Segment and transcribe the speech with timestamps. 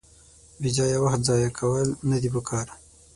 [0.61, 2.67] بېځایه وخت ځایه کول ندي پکار.